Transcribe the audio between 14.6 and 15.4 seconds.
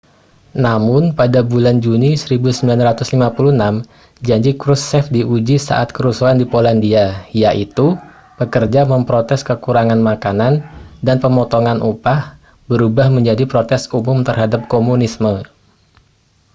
komunisme